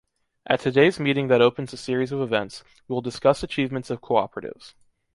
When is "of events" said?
2.11-2.63